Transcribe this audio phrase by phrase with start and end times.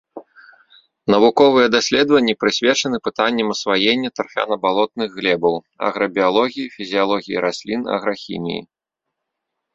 [1.15, 5.53] Навуковыя даследаванні прысвечаны пытанням асваення тарфяна-балотных глебаў,
[5.91, 8.61] аграбіялогіі, фізіялогіі раслін, аграхіміі.